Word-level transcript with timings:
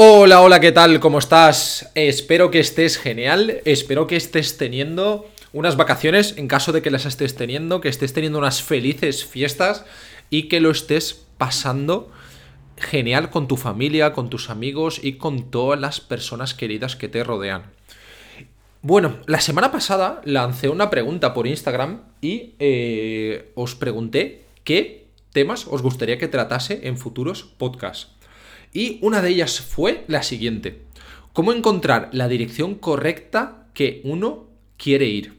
Hola, 0.00 0.42
hola, 0.42 0.60
¿qué 0.60 0.70
tal? 0.70 1.00
¿Cómo 1.00 1.18
estás? 1.18 1.90
Espero 1.96 2.52
que 2.52 2.60
estés 2.60 2.98
genial, 2.98 3.62
espero 3.64 4.06
que 4.06 4.14
estés 4.14 4.56
teniendo 4.56 5.28
unas 5.52 5.76
vacaciones, 5.76 6.34
en 6.36 6.46
caso 6.46 6.70
de 6.70 6.82
que 6.82 6.92
las 6.92 7.04
estés 7.04 7.34
teniendo, 7.34 7.80
que 7.80 7.88
estés 7.88 8.12
teniendo 8.12 8.38
unas 8.38 8.62
felices 8.62 9.24
fiestas 9.24 9.84
y 10.30 10.44
que 10.44 10.60
lo 10.60 10.70
estés 10.70 11.26
pasando 11.36 12.12
genial 12.76 13.30
con 13.30 13.48
tu 13.48 13.56
familia, 13.56 14.12
con 14.12 14.30
tus 14.30 14.50
amigos 14.50 15.00
y 15.02 15.14
con 15.14 15.50
todas 15.50 15.80
las 15.80 16.00
personas 16.00 16.54
queridas 16.54 16.94
que 16.94 17.08
te 17.08 17.24
rodean. 17.24 17.64
Bueno, 18.82 19.18
la 19.26 19.40
semana 19.40 19.72
pasada 19.72 20.20
lancé 20.24 20.68
una 20.68 20.90
pregunta 20.90 21.34
por 21.34 21.48
Instagram 21.48 22.02
y 22.20 22.52
eh, 22.60 23.50
os 23.56 23.74
pregunté 23.74 24.44
qué 24.62 25.08
temas 25.32 25.66
os 25.66 25.82
gustaría 25.82 26.18
que 26.18 26.28
tratase 26.28 26.82
en 26.84 26.98
futuros 26.98 27.42
podcasts. 27.42 28.17
Y 28.72 28.98
una 29.02 29.22
de 29.22 29.30
ellas 29.30 29.60
fue 29.60 30.04
la 30.08 30.22
siguiente. 30.22 30.82
¿Cómo 31.32 31.52
encontrar 31.52 32.10
la 32.12 32.28
dirección 32.28 32.74
correcta 32.74 33.68
que 33.74 34.00
uno 34.04 34.48
quiere 34.76 35.06
ir? 35.06 35.38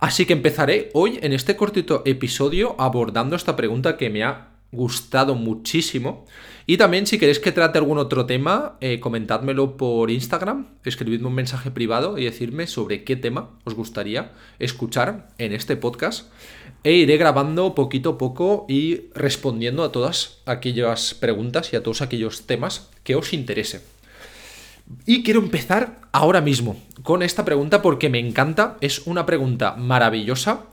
Así 0.00 0.26
que 0.26 0.32
empezaré 0.32 0.90
hoy 0.94 1.20
en 1.22 1.32
este 1.32 1.54
cortito 1.56 2.02
episodio 2.04 2.74
abordando 2.78 3.36
esta 3.36 3.54
pregunta 3.54 3.96
que 3.96 4.10
me 4.10 4.24
ha 4.24 4.51
gustado 4.72 5.34
muchísimo. 5.34 6.24
Y 6.66 6.76
también 6.78 7.06
si 7.06 7.18
queréis 7.18 7.38
que 7.38 7.52
trate 7.52 7.78
algún 7.78 7.98
otro 7.98 8.26
tema, 8.26 8.76
eh, 8.80 8.98
comentádmelo 9.00 9.76
por 9.76 10.10
Instagram, 10.10 10.68
escribidme 10.84 11.28
un 11.28 11.34
mensaje 11.34 11.70
privado 11.70 12.18
y 12.18 12.24
decirme 12.24 12.66
sobre 12.66 13.04
qué 13.04 13.16
tema 13.16 13.50
os 13.64 13.74
gustaría 13.74 14.32
escuchar 14.58 15.28
en 15.38 15.52
este 15.52 15.76
podcast. 15.76 16.30
E 16.84 16.94
iré 16.94 17.16
grabando 17.16 17.74
poquito 17.74 18.10
a 18.10 18.18
poco 18.18 18.66
y 18.68 19.10
respondiendo 19.14 19.84
a 19.84 19.92
todas 19.92 20.38
aquellas 20.46 21.14
preguntas 21.14 21.72
y 21.72 21.76
a 21.76 21.82
todos 21.82 22.02
aquellos 22.02 22.46
temas 22.46 22.90
que 23.04 23.14
os 23.14 23.32
interese. 23.32 23.82
Y 25.06 25.22
quiero 25.22 25.40
empezar 25.40 26.00
ahora 26.12 26.40
mismo 26.40 26.80
con 27.02 27.22
esta 27.22 27.44
pregunta 27.44 27.82
porque 27.82 28.08
me 28.08 28.18
encanta, 28.18 28.76
es 28.80 29.06
una 29.06 29.26
pregunta 29.26 29.76
maravillosa 29.76 30.66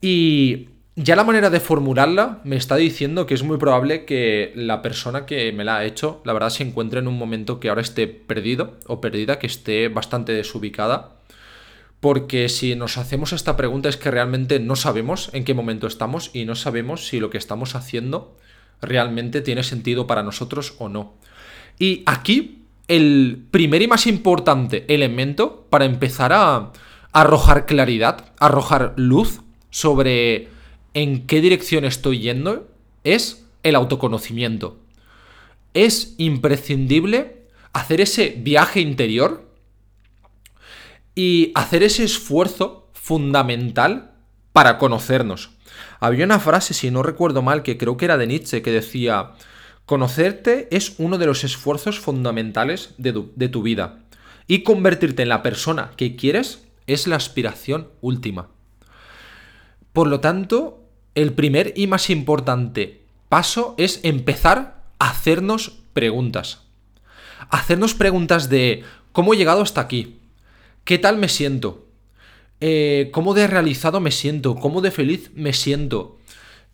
y 0.00 0.68
ya 1.00 1.14
la 1.14 1.22
manera 1.22 1.48
de 1.48 1.60
formularla 1.60 2.40
me 2.42 2.56
está 2.56 2.74
diciendo 2.74 3.24
que 3.24 3.34
es 3.34 3.44
muy 3.44 3.56
probable 3.56 4.04
que 4.04 4.52
la 4.56 4.82
persona 4.82 5.26
que 5.26 5.52
me 5.52 5.64
la 5.64 5.78
ha 5.78 5.84
hecho, 5.84 6.20
la 6.24 6.32
verdad, 6.32 6.50
se 6.50 6.64
encuentre 6.64 6.98
en 6.98 7.06
un 7.06 7.16
momento 7.16 7.60
que 7.60 7.68
ahora 7.68 7.82
esté 7.82 8.08
perdido 8.08 8.78
o 8.86 9.00
perdida, 9.00 9.38
que 9.38 9.46
esté 9.46 9.88
bastante 9.88 10.32
desubicada 10.32 11.18
porque 12.00 12.48
si 12.48 12.74
nos 12.74 12.98
hacemos 12.98 13.32
esta 13.32 13.56
pregunta 13.56 13.88
es 13.88 13.96
que 13.96 14.10
realmente 14.10 14.60
no 14.60 14.76
sabemos 14.76 15.30
en 15.32 15.44
qué 15.44 15.54
momento 15.54 15.86
estamos 15.86 16.30
y 16.32 16.44
no 16.44 16.54
sabemos 16.54 17.06
si 17.06 17.20
lo 17.20 17.30
que 17.30 17.38
estamos 17.38 17.74
haciendo 17.74 18.36
realmente 18.80 19.40
tiene 19.40 19.64
sentido 19.64 20.06
para 20.06 20.22
nosotros 20.22 20.74
o 20.78 20.88
no. 20.88 21.14
Y 21.78 22.02
aquí 22.06 22.62
el 22.88 23.46
primer 23.50 23.82
y 23.82 23.88
más 23.88 24.06
importante 24.06 24.84
elemento 24.92 25.66
para 25.70 25.84
empezar 25.84 26.32
a 26.32 26.72
arrojar 27.12 27.66
claridad, 27.66 28.32
arrojar 28.38 28.94
luz 28.96 29.40
sobre 29.70 30.48
en 30.98 31.28
qué 31.28 31.40
dirección 31.40 31.84
estoy 31.84 32.18
yendo 32.18 32.66
es 33.04 33.44
el 33.62 33.76
autoconocimiento. 33.76 34.80
Es 35.72 36.16
imprescindible 36.18 37.46
hacer 37.72 38.00
ese 38.00 38.34
viaje 38.36 38.80
interior 38.80 39.48
y 41.14 41.52
hacer 41.54 41.84
ese 41.84 42.02
esfuerzo 42.02 42.90
fundamental 42.94 44.10
para 44.52 44.76
conocernos. 44.78 45.50
Había 46.00 46.24
una 46.24 46.40
frase, 46.40 46.74
si 46.74 46.90
no 46.90 47.04
recuerdo 47.04 47.42
mal, 47.42 47.62
que 47.62 47.78
creo 47.78 47.96
que 47.96 48.06
era 48.06 48.16
de 48.16 48.26
Nietzsche, 48.26 48.62
que 48.62 48.72
decía, 48.72 49.34
conocerte 49.86 50.66
es 50.72 50.94
uno 50.98 51.16
de 51.16 51.26
los 51.26 51.44
esfuerzos 51.44 52.00
fundamentales 52.00 52.94
de 52.98 53.48
tu, 53.48 53.62
vida. 53.62 54.00
Y 54.48 54.64
convertirte 54.64 55.22
en 55.22 55.28
la 55.28 55.44
persona 55.44 55.92
que 55.96 56.16
quieres 56.16 56.66
es 56.88 57.06
la 57.06 57.14
aspiración 57.14 57.88
última. 58.00 58.48
Por 59.92 60.08
lo 60.08 60.18
tanto, 60.18 60.87
el 61.22 61.32
primer 61.32 61.72
y 61.76 61.86
más 61.86 62.10
importante 62.10 63.02
paso 63.28 63.74
es 63.76 64.00
empezar 64.02 64.82
a 64.98 65.10
hacernos 65.10 65.78
preguntas. 65.92 66.62
Hacernos 67.50 67.94
preguntas 67.94 68.48
de 68.48 68.84
cómo 69.12 69.34
he 69.34 69.36
llegado 69.36 69.62
hasta 69.62 69.80
aquí, 69.80 70.18
¿Qué 70.88 70.96
tal 70.96 71.18
me 71.18 71.28
siento? 71.28 71.84
Eh, 72.62 73.10
¿Cómo 73.12 73.34
de 73.34 73.46
realizado 73.46 74.00
me 74.00 74.10
siento? 74.10 74.54
¿Cómo 74.54 74.80
de 74.80 74.90
feliz 74.90 75.30
me 75.34 75.52
siento? 75.52 76.16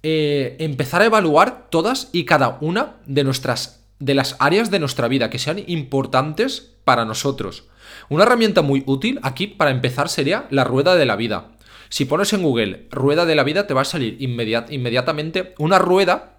Eh, 0.04 0.54
empezar 0.60 1.02
a 1.02 1.06
evaluar 1.06 1.66
todas 1.68 2.10
y 2.12 2.24
cada 2.24 2.58
una 2.60 2.94
de 3.06 3.24
nuestras 3.24 3.84
de 3.98 4.14
las 4.14 4.36
áreas 4.38 4.70
de 4.70 4.78
nuestra 4.78 5.08
vida 5.08 5.30
que 5.30 5.40
sean 5.40 5.64
importantes 5.66 6.76
para 6.84 7.04
nosotros. 7.04 7.64
Una 8.08 8.22
herramienta 8.22 8.62
muy 8.62 8.84
útil 8.86 9.18
aquí 9.24 9.48
para 9.48 9.72
empezar 9.72 10.08
sería 10.08 10.46
la 10.50 10.62
rueda 10.62 10.94
de 10.94 11.06
la 11.06 11.16
vida. 11.16 11.53
Si 11.88 12.04
pones 12.04 12.32
en 12.32 12.42
Google 12.42 12.86
rueda 12.90 13.26
de 13.26 13.34
la 13.34 13.44
vida 13.44 13.66
te 13.66 13.74
va 13.74 13.82
a 13.82 13.86
salir 13.86 14.16
inmediatamente 14.20 15.54
una 15.58 15.78
rueda 15.78 16.38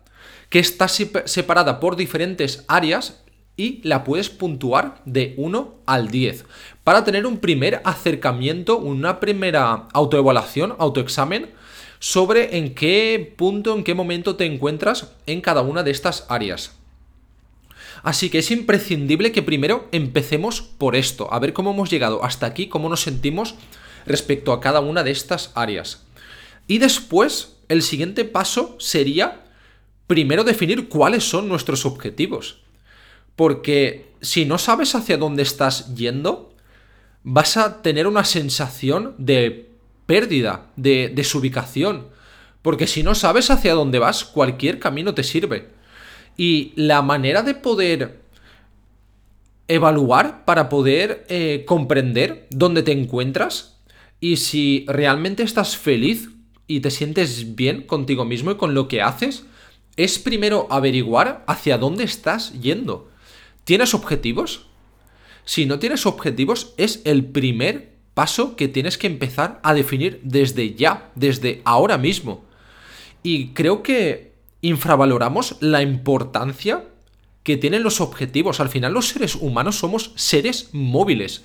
que 0.49 0.59
está 0.59 0.87
separada 0.87 1.79
por 1.79 1.95
diferentes 1.95 2.65
áreas 2.67 3.23
y 3.57 3.81
la 3.87 4.03
puedes 4.03 4.29
puntuar 4.29 5.01
de 5.05 5.33
1 5.37 5.75
al 5.85 6.09
10 6.09 6.45
para 6.83 7.03
tener 7.03 7.25
un 7.25 7.37
primer 7.37 7.81
acercamiento, 7.85 8.77
una 8.77 9.19
primera 9.19 9.87
autoevaluación, 9.93 10.75
autoexamen 10.77 11.51
sobre 11.99 12.57
en 12.57 12.75
qué 12.75 13.33
punto, 13.37 13.75
en 13.75 13.83
qué 13.83 13.93
momento 13.93 14.35
te 14.35 14.45
encuentras 14.45 15.13
en 15.25 15.41
cada 15.41 15.61
una 15.61 15.83
de 15.83 15.91
estas 15.91 16.25
áreas. 16.29 16.77
Así 18.03 18.29
que 18.29 18.39
es 18.39 18.51
imprescindible 18.51 19.31
que 19.31 19.41
primero 19.41 19.87
empecemos 19.91 20.61
por 20.61 20.95
esto, 20.95 21.33
a 21.33 21.39
ver 21.39 21.53
cómo 21.53 21.71
hemos 21.71 21.89
llegado 21.89 22.23
hasta 22.23 22.45
aquí, 22.45 22.67
cómo 22.67 22.89
nos 22.89 23.01
sentimos 23.01 23.55
respecto 24.05 24.53
a 24.53 24.61
cada 24.61 24.79
una 24.79 25.03
de 25.03 25.11
estas 25.11 25.51
áreas. 25.55 26.03
Y 26.67 26.77
después, 26.79 27.55
el 27.69 27.81
siguiente 27.81 28.25
paso 28.25 28.75
sería 28.79 29.43
primero 30.07 30.43
definir 30.43 30.89
cuáles 30.89 31.23
son 31.23 31.47
nuestros 31.47 31.85
objetivos. 31.85 32.59
Porque 33.35 34.11
si 34.21 34.45
no 34.45 34.57
sabes 34.57 34.95
hacia 34.95 35.17
dónde 35.17 35.43
estás 35.43 35.93
yendo, 35.95 36.53
vas 37.23 37.57
a 37.57 37.81
tener 37.81 38.07
una 38.07 38.23
sensación 38.23 39.15
de 39.17 39.69
pérdida, 40.05 40.67
de 40.75 41.11
desubicación. 41.13 42.07
Porque 42.61 42.87
si 42.87 43.03
no 43.03 43.15
sabes 43.15 43.51
hacia 43.51 43.73
dónde 43.73 43.99
vas, 43.99 44.23
cualquier 44.23 44.79
camino 44.79 45.13
te 45.13 45.23
sirve. 45.23 45.69
Y 46.37 46.73
la 46.75 47.01
manera 47.01 47.41
de 47.41 47.55
poder 47.55 48.19
evaluar 49.67 50.45
para 50.45 50.69
poder 50.69 51.25
eh, 51.27 51.63
comprender 51.67 52.47
dónde 52.51 52.83
te 52.83 52.91
encuentras 52.91 53.74
y 54.19 54.37
si 54.37 54.85
realmente 54.87 55.43
estás 55.43 55.77
feliz 55.77 56.29
y 56.67 56.79
te 56.79 56.91
sientes 56.91 57.55
bien 57.55 57.81
contigo 57.83 58.25
mismo 58.25 58.51
y 58.51 58.55
con 58.55 58.73
lo 58.73 58.87
que 58.87 59.01
haces, 59.01 59.45
es 59.97 60.19
primero 60.19 60.67
averiguar 60.69 61.43
hacia 61.47 61.77
dónde 61.77 62.03
estás 62.03 62.59
yendo. 62.59 63.09
¿Tienes 63.63 63.93
objetivos? 63.93 64.67
Si 65.45 65.65
no 65.65 65.79
tienes 65.79 66.05
objetivos, 66.05 66.73
es 66.77 67.01
el 67.05 67.25
primer 67.25 67.95
paso 68.13 68.55
que 68.55 68.67
tienes 68.67 68.97
que 68.97 69.07
empezar 69.07 69.59
a 69.63 69.73
definir 69.73 70.19
desde 70.23 70.73
ya, 70.73 71.11
desde 71.15 71.61
ahora 71.65 71.97
mismo. 71.97 72.45
Y 73.21 73.49
creo 73.49 73.83
que 73.83 74.33
infravaloramos 74.61 75.57
la 75.59 75.81
importancia 75.81 76.85
que 77.43 77.57
tienen 77.57 77.83
los 77.83 78.01
objetivos. 78.01 78.59
Al 78.59 78.69
final 78.69 78.93
los 78.93 79.09
seres 79.09 79.35
humanos 79.35 79.77
somos 79.77 80.11
seres 80.15 80.69
móviles. 80.73 81.43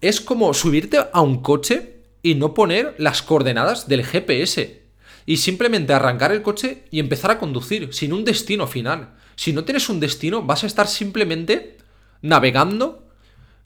Es 0.00 0.20
como 0.20 0.54
subirte 0.54 0.98
a 1.12 1.20
un 1.20 1.42
coche 1.42 2.02
y 2.22 2.34
no 2.34 2.54
poner 2.54 2.94
las 2.98 3.22
coordenadas 3.22 3.88
del 3.88 4.04
GPS. 4.04 4.82
Y 5.26 5.38
simplemente 5.38 5.92
arrancar 5.92 6.32
el 6.32 6.42
coche 6.42 6.84
y 6.90 7.00
empezar 7.00 7.30
a 7.30 7.38
conducir, 7.38 7.92
sin 7.92 8.12
un 8.12 8.24
destino 8.24 8.66
final. 8.66 9.14
Si 9.36 9.52
no 9.52 9.64
tienes 9.64 9.88
un 9.88 10.00
destino, 10.00 10.42
vas 10.42 10.64
a 10.64 10.66
estar 10.66 10.86
simplemente 10.86 11.76
navegando 12.22 13.06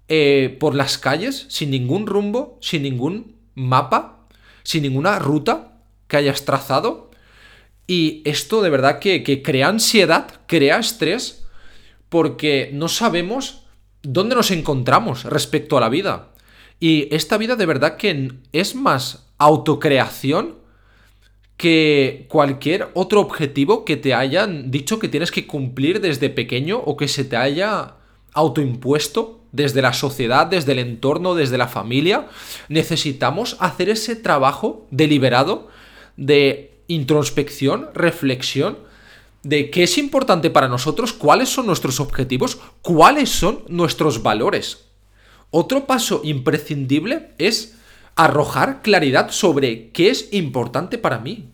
eh, 0.08 0.56
por 0.58 0.74
las 0.74 0.98
calles 0.98 1.46
sin 1.48 1.70
ningún 1.70 2.06
rumbo, 2.06 2.58
sin 2.60 2.82
ningún 2.82 3.36
mapa, 3.54 4.26
sin 4.62 4.82
ninguna 4.82 5.18
ruta 5.18 5.78
que 6.08 6.16
hayas 6.16 6.44
trazado. 6.44 7.10
Y 7.86 8.22
esto 8.24 8.62
de 8.62 8.70
verdad 8.70 8.98
que, 8.98 9.22
que 9.22 9.42
crea 9.42 9.68
ansiedad, 9.68 10.40
crea 10.46 10.78
estrés, 10.78 11.44
porque 12.08 12.70
no 12.72 12.88
sabemos 12.88 13.61
dónde 14.02 14.34
nos 14.34 14.50
encontramos 14.50 15.25
respecto 15.25 15.76
a 15.76 15.81
la 15.81 15.88
vida. 15.88 16.28
Y 16.81 17.14
esta 17.14 17.38
vida 17.38 17.56
de 17.56 17.66
verdad 17.66 17.96
que 17.96 18.32
es 18.52 18.75
más 18.75 19.26
autocreación 19.38 20.56
que 21.56 22.26
cualquier 22.28 22.88
otro 22.94 23.20
objetivo 23.20 23.84
que 23.84 23.96
te 23.96 24.14
hayan 24.14 24.70
dicho 24.70 24.99
que 24.99 25.08
tienes 25.08 25.31
que 25.31 25.46
cumplir 25.46 26.00
desde 26.00 26.28
pequeño 26.28 26.78
o 26.78 26.96
que 26.96 27.06
se 27.06 27.25
te 27.25 27.37
haya 27.37 27.94
autoimpuesto 28.32 29.44
desde 29.52 29.82
la 29.82 29.93
sociedad, 29.93 30.46
desde 30.46 30.72
el 30.72 30.78
entorno, 30.81 31.34
desde 31.34 31.58
la 31.58 31.69
familia, 31.69 32.26
necesitamos 32.69 33.56
hacer 33.60 33.90
ese 33.90 34.16
trabajo 34.16 34.88
deliberado 34.90 35.69
de 36.16 36.81
introspección, 36.88 37.90
reflexión 37.94 38.78
de 39.42 39.70
qué 39.70 39.84
es 39.84 39.98
importante 39.98 40.50
para 40.50 40.68
nosotros, 40.68 41.12
cuáles 41.12 41.48
son 41.48 41.66
nuestros 41.66 42.00
objetivos, 42.00 42.58
cuáles 42.80 43.30
son 43.30 43.64
nuestros 43.68 44.22
valores. 44.22 44.84
Otro 45.50 45.86
paso 45.86 46.20
imprescindible 46.24 47.30
es 47.38 47.74
arrojar 48.14 48.82
claridad 48.82 49.30
sobre 49.30 49.90
qué 49.90 50.10
es 50.10 50.32
importante 50.32 50.98
para 50.98 51.18
mí. 51.18 51.50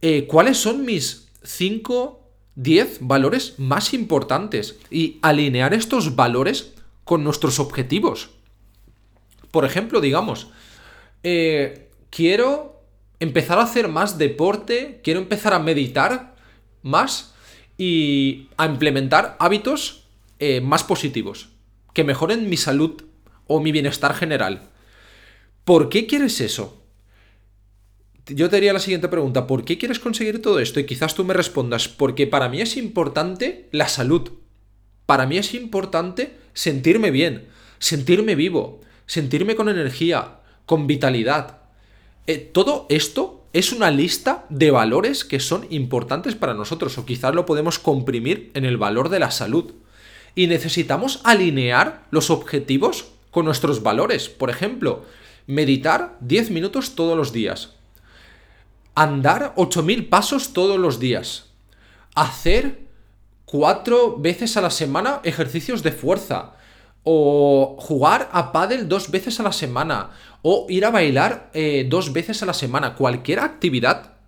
Eh, 0.00 0.26
¿Cuáles 0.26 0.58
son 0.58 0.84
mis 0.84 1.28
5, 1.42 2.20
10 2.54 2.98
valores 3.02 3.54
más 3.58 3.92
importantes? 3.94 4.78
Y 4.90 5.18
alinear 5.22 5.74
estos 5.74 6.14
valores 6.14 6.74
con 7.04 7.24
nuestros 7.24 7.58
objetivos. 7.58 8.30
Por 9.50 9.64
ejemplo, 9.64 10.00
digamos, 10.00 10.48
eh, 11.22 11.90
quiero 12.10 12.82
empezar 13.18 13.58
a 13.58 13.64
hacer 13.64 13.88
más 13.88 14.18
deporte, 14.18 15.00
quiero 15.02 15.20
empezar 15.20 15.52
a 15.52 15.58
meditar 15.58 16.36
más 16.88 17.34
y 17.76 18.48
a 18.56 18.66
implementar 18.66 19.36
hábitos 19.38 20.08
eh, 20.38 20.60
más 20.60 20.82
positivos, 20.84 21.50
que 21.94 22.04
mejoren 22.04 22.48
mi 22.48 22.56
salud 22.56 23.04
o 23.46 23.60
mi 23.60 23.72
bienestar 23.72 24.14
general. 24.14 24.68
¿Por 25.64 25.88
qué 25.88 26.06
quieres 26.06 26.40
eso? 26.40 26.82
Yo 28.26 28.50
te 28.50 28.56
haría 28.56 28.72
la 28.72 28.80
siguiente 28.80 29.08
pregunta, 29.08 29.46
¿por 29.46 29.64
qué 29.64 29.78
quieres 29.78 30.00
conseguir 30.00 30.42
todo 30.42 30.60
esto? 30.60 30.80
Y 30.80 30.86
quizás 30.86 31.14
tú 31.14 31.24
me 31.24 31.34
respondas, 31.34 31.88
porque 31.88 32.26
para 32.26 32.48
mí 32.48 32.60
es 32.60 32.76
importante 32.76 33.68
la 33.70 33.88
salud. 33.88 34.30
Para 35.06 35.26
mí 35.26 35.38
es 35.38 35.54
importante 35.54 36.36
sentirme 36.52 37.10
bien, 37.10 37.48
sentirme 37.78 38.34
vivo, 38.34 38.80
sentirme 39.06 39.56
con 39.56 39.68
energía, 39.68 40.40
con 40.66 40.86
vitalidad. 40.86 41.60
Eh, 42.26 42.36
todo 42.38 42.86
esto 42.90 43.37
es 43.52 43.72
una 43.72 43.90
lista 43.90 44.44
de 44.50 44.70
valores 44.70 45.24
que 45.24 45.40
son 45.40 45.66
importantes 45.70 46.34
para 46.34 46.54
nosotros 46.54 46.98
o 46.98 47.06
quizás 47.06 47.34
lo 47.34 47.46
podemos 47.46 47.78
comprimir 47.78 48.50
en 48.54 48.64
el 48.64 48.76
valor 48.76 49.08
de 49.08 49.20
la 49.20 49.30
salud. 49.30 49.72
Y 50.34 50.46
necesitamos 50.46 51.20
alinear 51.24 52.06
los 52.10 52.30
objetivos 52.30 53.06
con 53.30 53.46
nuestros 53.46 53.82
valores. 53.82 54.28
Por 54.28 54.50
ejemplo, 54.50 55.04
meditar 55.46 56.16
10 56.20 56.50
minutos 56.50 56.94
todos 56.94 57.16
los 57.16 57.32
días. 57.32 57.74
Andar 58.94 59.54
8.000 59.56 60.08
pasos 60.08 60.52
todos 60.52 60.78
los 60.78 61.00
días. 61.00 61.46
Hacer 62.14 62.86
4 63.46 64.18
veces 64.18 64.56
a 64.56 64.60
la 64.60 64.70
semana 64.70 65.20
ejercicios 65.24 65.82
de 65.82 65.92
fuerza. 65.92 66.57
O 67.10 67.76
jugar 67.80 68.28
a 68.32 68.52
pádel 68.52 68.86
dos 68.86 69.10
veces 69.10 69.40
a 69.40 69.42
la 69.42 69.52
semana. 69.52 70.10
O 70.42 70.66
ir 70.68 70.84
a 70.84 70.90
bailar 70.90 71.50
eh, 71.54 71.86
dos 71.88 72.12
veces 72.12 72.42
a 72.42 72.46
la 72.46 72.52
semana. 72.52 72.96
Cualquier 72.96 73.40
actividad 73.40 74.18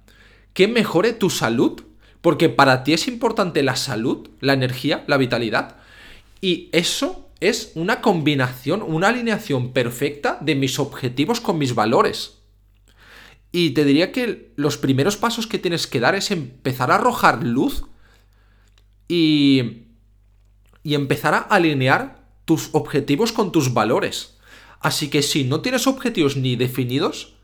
que 0.55 0.67
mejore 0.67 1.13
tu 1.13 1.29
salud. 1.29 1.83
Porque 2.23 2.49
para 2.49 2.83
ti 2.83 2.95
es 2.95 3.07
importante 3.07 3.63
la 3.63 3.77
salud, 3.77 4.31
la 4.41 4.55
energía, 4.55 5.05
la 5.07 5.19
vitalidad. 5.19 5.77
Y 6.41 6.71
eso 6.73 7.29
es 7.41 7.73
una 7.75 8.01
combinación, 8.01 8.83
una 8.83 9.09
alineación 9.09 9.73
perfecta 9.73 10.39
de 10.41 10.55
mis 10.55 10.79
objetivos 10.79 11.41
con 11.41 11.59
mis 11.59 11.75
valores. 11.75 12.39
Y 13.53 13.71
te 13.71 13.85
diría 13.85 14.13
que 14.13 14.53
los 14.57 14.77
primeros 14.77 15.17
pasos 15.17 15.47
que 15.47 15.59
tienes 15.59 15.87
que 15.87 16.01
dar 16.01 16.15
es 16.15 16.31
empezar 16.31 16.91
a 16.91 16.97
arrojar 16.97 17.43
luz 17.43 17.85
y, 19.09 19.87
y 20.85 20.95
empezar 20.95 21.35
a 21.35 21.39
alinear 21.39 22.20
tus 22.51 22.71
objetivos 22.73 23.31
con 23.31 23.53
tus 23.53 23.75
valores. 23.75 24.35
Así 24.81 25.09
que 25.09 25.23
si 25.23 25.45
no 25.45 25.61
tienes 25.61 25.87
objetivos 25.87 26.37
ni 26.37 26.57
definidos, 26.57 27.35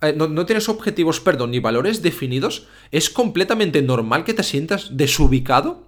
eh, 0.00 0.14
no, 0.16 0.46
tienes 0.46 0.70
objetivos, 0.70 1.20
perdón, 1.20 1.50
ni 1.50 1.58
valores 1.58 2.00
definidos, 2.00 2.66
es 2.90 3.10
completamente 3.10 3.82
normal 3.82 4.24
que 4.24 4.32
te 4.32 4.42
sientas 4.42 4.96
desubicado, 4.96 5.84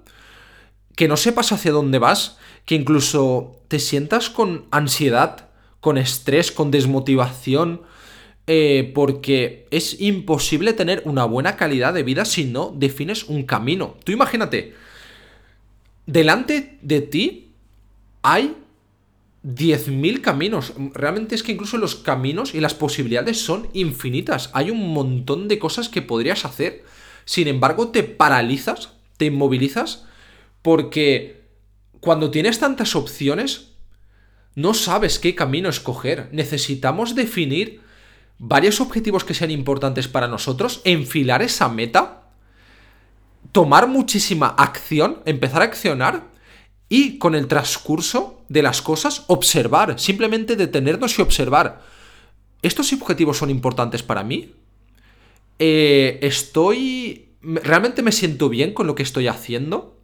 que 0.97 1.09
no 1.09 1.17
sepas 1.17 1.51
hacia 1.51 1.73
dónde 1.73 1.99
vas 1.99 2.37
que 2.67 2.75
incluso 2.75 3.57
te 3.69 3.79
sientas 3.79 4.29
con 4.29 4.67
ansiedad, 4.71 5.49
con 5.81 5.97
estrés, 5.97 6.53
con 6.53 6.71
desmotivación, 6.71 7.81
eh, 8.47 8.93
porque 8.95 9.67
es 9.71 9.99
imposible 9.99 10.75
tener 10.75 11.01
una 11.07 11.25
buena 11.25 11.57
calidad 11.57 11.95
de 11.95 12.03
vida 12.03 12.27
si 12.27 12.45
no 12.45 12.75
defines 12.77 13.25
un 13.25 13.45
camino. 13.45 13.97
Tú 14.05 14.13
imagínate, 14.13 14.75
delante 16.05 16.77
de 16.83 17.01
ti 17.01 17.48
hay 18.33 18.57
10.000 19.43 20.21
caminos. 20.21 20.75
Realmente 20.93 21.35
es 21.35 21.43
que 21.43 21.53
incluso 21.53 21.79
los 21.79 21.95
caminos 21.95 22.55
y 22.55 22.61
las 22.61 22.75
posibilidades 22.75 23.41
son 23.41 23.69
infinitas. 23.73 24.51
Hay 24.53 24.71
un 24.71 24.93
montón 24.93 25.49
de 25.49 25.59
cosas 25.59 25.89
que 25.89 26.03
podrías 26.03 26.45
hacer. 26.45 26.85
Sin 27.25 27.49
embargo, 27.49 27.89
te 27.89 28.03
paralizas, 28.03 28.91
te 29.17 29.27
inmovilizas, 29.27 30.05
porque 30.61 31.43
cuando 32.01 32.31
tienes 32.31 32.59
tantas 32.59 32.95
opciones, 32.97 33.73
no 34.55 34.75
sabes 34.75 35.19
qué 35.19 35.35
camino 35.35 35.71
escoger. 35.71 36.29
Necesitamos 36.33 37.15
definir 37.15 37.81
varios 38.39 38.81
objetivos 38.81 39.25
que 39.25 39.35
sean 39.35 39.51
importantes 39.51 40.07
para 40.07 40.29
nosotros, 40.29 40.83
enfilar 40.85 41.41
esa 41.43 41.69
meta, 41.69 42.25
tomar 43.53 43.89
muchísima 43.89 44.49
acción, 44.49 45.23
empezar 45.25 45.63
a 45.63 45.67
accionar 45.67 46.38
y 46.89 47.19
con 47.19 47.35
el 47.35 47.49
transcurso 47.49 48.43
de 48.49 48.63
las 48.63 48.81
cosas 48.81 49.25
observar, 49.27 49.99
simplemente 49.99 50.57
detenernos 50.57 51.19
y 51.19 51.23
observar. 51.23 51.83
¿Estos 52.63 52.93
objetivos 52.93 53.39
son 53.39 53.51
importantes 53.51 54.03
para 54.03 54.25
mí? 54.25 54.53
Eh, 55.59 56.19
¿Estoy... 56.23 57.27
¿Realmente 57.43 58.03
me 58.03 58.13
siento 58.13 58.49
bien 58.49 58.73
con 58.73 58.87
lo 58.87 58.95
que 58.95 59.03
estoy 59.03 59.29
haciendo? 59.29 59.97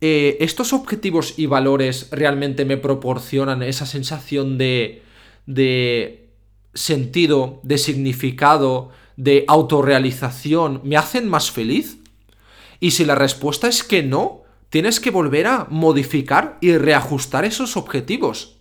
Eh, 0.00 0.36
¿estos 0.40 0.72
objetivos 0.72 1.38
y 1.38 1.46
valores 1.46 2.08
realmente 2.12 2.64
me 2.64 2.76
proporcionan 2.76 3.62
esa 3.62 3.86
sensación 3.86 4.58
de, 4.58 5.02
de 5.46 6.28
sentido, 6.74 7.60
de 7.62 7.78
significado, 7.78 8.90
de 9.16 9.44
autorrealización? 9.48 10.82
¿Me 10.84 10.96
hacen 10.96 11.28
más 11.28 11.50
feliz? 11.50 11.98
Y 12.78 12.92
si 12.92 13.06
la 13.06 13.14
respuesta 13.14 13.68
es 13.68 13.82
que 13.82 14.02
no, 14.02 14.45
tienes 14.70 15.00
que 15.00 15.10
volver 15.10 15.46
a 15.46 15.66
modificar 15.70 16.58
y 16.60 16.76
reajustar 16.76 17.44
esos 17.44 17.76
objetivos. 17.76 18.56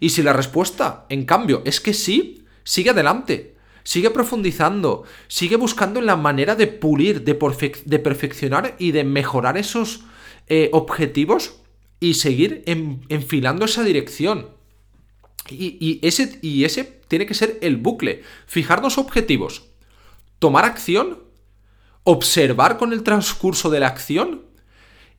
Y 0.00 0.10
si 0.10 0.22
la 0.22 0.32
respuesta, 0.32 1.06
en 1.08 1.24
cambio, 1.24 1.62
es 1.64 1.80
que 1.80 1.94
sí, 1.94 2.44
sigue 2.64 2.90
adelante, 2.90 3.56
sigue 3.84 4.10
profundizando, 4.10 5.04
sigue 5.28 5.56
buscando 5.56 6.00
la 6.00 6.16
manera 6.16 6.56
de 6.56 6.66
pulir, 6.66 7.22
de, 7.22 7.34
perfeccionar 7.34 8.74
y 8.78 8.92
de 8.92 9.04
mejorar 9.04 9.56
esos 9.56 10.04
eh, 10.48 10.70
objetivos 10.72 11.60
y 12.00 12.14
seguir 12.14 12.64
enfilando 12.66 13.64
esa 13.64 13.82
dirección. 13.82 14.50
Y, 15.50 16.00
ese, 16.02 16.38
y 16.40 16.64
ese 16.64 16.84
tiene 16.84 17.26
que 17.26 17.34
ser 17.34 17.58
el 17.60 17.76
bucle. 17.76 18.22
Fijarnos 18.46 18.96
objetivos, 18.96 19.70
tomar 20.38 20.64
acción, 20.64 21.22
observar 22.02 22.78
con 22.78 22.94
el 22.94 23.02
transcurso 23.02 23.68
de 23.68 23.80
la 23.80 23.88
acción 23.88 24.53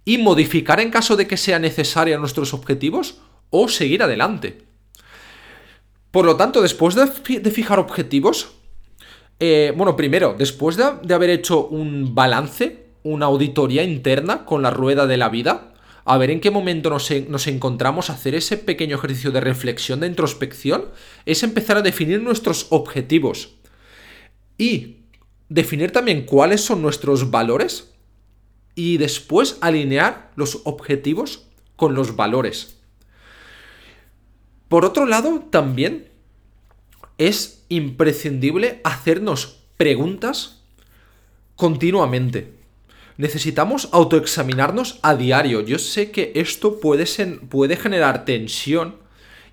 y 0.06 0.20
modificar 0.20 0.80
en 0.80 0.92
caso 0.92 1.16
de 1.16 1.28
que 1.28 1.36
sea 1.36 1.58
necesaria 1.58 2.20
nuestros 2.20 2.54
objetivos 2.54 3.20
o 3.50 3.68
seguir 3.68 4.04
adelante. 4.04 4.60
Por 6.12 6.26
lo 6.26 6.38
tanto, 6.38 6.62
después 6.62 6.96
de, 6.96 7.08
fijar 7.52 7.80
objetivos, 7.80 8.54
eh, 9.40 9.74
bueno, 9.76 9.98
primero, 9.98 10.36
después 10.38 10.78
de, 10.78 11.14
haber 11.14 11.32
hecho 11.32 11.68
un 11.68 12.16
balance 12.16 12.86
una 13.04 13.28
auditoría 13.28 13.84
interna 13.84 14.46
con 14.46 14.64
la 14.64 14.72
rueda 14.72 15.06
de 15.06 15.18
la 15.18 15.30
vida, 15.30 15.74
a 16.06 16.18
ver 16.18 16.32
en 16.32 16.40
qué 16.40 16.50
momento 16.52 16.90
nos, 16.90 17.12
nos, 17.28 17.48
encontramos, 17.48 18.10
hacer 18.10 18.34
ese 18.34 18.58
pequeño 18.58 18.96
ejercicio 18.96 19.32
de 19.32 19.42
reflexión, 19.42 20.00
de 20.00 20.08
introspección, 20.08 20.86
es 21.26 21.44
empezar 21.44 21.78
a 21.78 21.82
definir 21.82 22.22
nuestros 22.22 22.68
objetivos 22.70 23.58
y 24.58 25.02
definir 25.50 25.92
también 25.92 26.26
cuáles 26.26 26.62
son 26.62 26.82
nuestros 26.82 27.30
valores 27.30 27.95
y 28.75 28.98
después 28.98 29.58
alinear 29.62 30.32
los 30.36 30.62
objetivos 30.65 31.48
con 31.75 31.96
los 31.96 32.15
valores. 32.15 32.77
Por 34.67 34.86
otro 34.86 35.05
lado, 35.05 35.48
también 35.50 36.10
es 37.17 37.63
imprescindible 37.70 38.82
hacernos 38.84 39.63
preguntas 39.77 40.62
continuamente 41.55 42.55
necesitamos 43.17 43.89
autoexaminarnos 43.91 45.00
a 45.01 45.15
diario. 45.15 45.62
Yo 45.62 45.79
sé 45.79 46.12
que 46.12 46.32
esto 46.36 46.79
puede, 46.79 47.05
puede 47.50 47.77
generar 47.77 48.25
tensión 48.25 48.98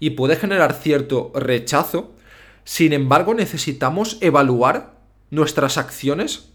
y 0.00 0.10
puede 0.10 0.36
generar 0.36 0.74
cierto 0.74 1.32
rechazo. 1.34 2.12
Sin 2.64 2.92
embargo, 2.92 3.34
necesitamos 3.34 4.18
evaluar 4.20 4.94
nuestras 5.30 5.78
acciones 5.78 6.48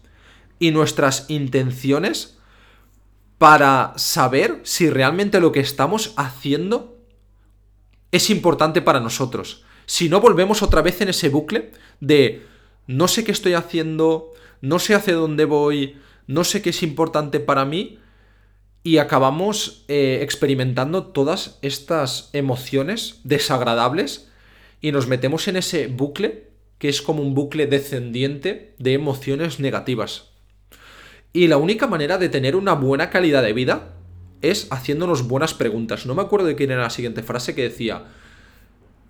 y 0.58 0.70
nuestras 0.70 1.26
intenciones 1.28 2.37
para 3.38 3.92
saber 3.96 4.60
si 4.64 4.90
realmente 4.90 5.40
lo 5.40 5.52
que 5.52 5.60
estamos 5.60 6.12
haciendo 6.16 6.98
es 8.10 8.30
importante 8.30 8.82
para 8.82 9.00
nosotros. 9.00 9.64
Si 9.86 10.08
no 10.08 10.20
volvemos 10.20 10.62
otra 10.62 10.82
vez 10.82 11.00
en 11.00 11.08
ese 11.08 11.28
bucle 11.28 11.70
de 12.00 12.42
no 12.86 13.06
sé 13.08 13.24
qué 13.24 13.32
estoy 13.32 13.54
haciendo, 13.54 14.32
no 14.60 14.78
sé 14.78 14.94
hacia 14.94 15.14
dónde 15.14 15.44
voy, 15.44 15.96
no 16.26 16.44
sé 16.44 16.62
qué 16.62 16.70
es 16.70 16.82
importante 16.82 17.40
para 17.40 17.64
mí 17.64 17.98
y 18.82 18.98
acabamos 18.98 19.84
eh, 19.88 20.18
experimentando 20.22 21.06
todas 21.06 21.58
estas 21.62 22.30
emociones 22.32 23.20
desagradables 23.24 24.30
y 24.80 24.92
nos 24.92 25.06
metemos 25.06 25.48
en 25.48 25.56
ese 25.56 25.86
bucle 25.86 26.48
que 26.78 26.88
es 26.88 27.02
como 27.02 27.22
un 27.22 27.34
bucle 27.34 27.66
descendiente 27.66 28.74
de 28.78 28.94
emociones 28.94 29.60
negativas. 29.60 30.30
Y 31.32 31.46
la 31.48 31.56
única 31.56 31.86
manera 31.86 32.18
de 32.18 32.28
tener 32.28 32.56
una 32.56 32.72
buena 32.72 33.10
calidad 33.10 33.42
de 33.42 33.52
vida 33.52 33.94
es 34.40 34.68
haciéndonos 34.70 35.28
buenas 35.28 35.54
preguntas. 35.54 36.06
No 36.06 36.14
me 36.14 36.22
acuerdo 36.22 36.46
de 36.46 36.56
quién 36.56 36.70
era 36.70 36.82
la 36.82 36.90
siguiente 36.90 37.22
frase 37.22 37.54
que 37.54 37.62
decía, 37.62 38.04